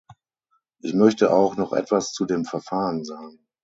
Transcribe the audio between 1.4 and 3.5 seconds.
noch etwas zu dem Verfahren sagen.